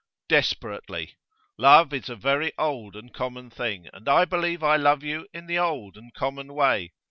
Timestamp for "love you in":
4.75-5.45